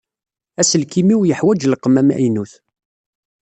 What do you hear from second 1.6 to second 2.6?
lqem amaynut.